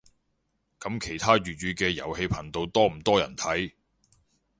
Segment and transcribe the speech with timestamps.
[0.79, 3.71] 噉其他粵語嘅遊戲頻道多唔多人睇